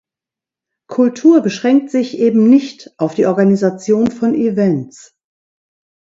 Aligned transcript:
Kultur 0.87 1.41
beschränkt 1.41 1.91
sich 1.91 2.17
eben 2.17 2.49
nicht 2.49 2.91
auf 2.97 3.13
die 3.13 3.27
Organisation 3.27 4.09
von 4.09 4.33
Events. 4.33 5.13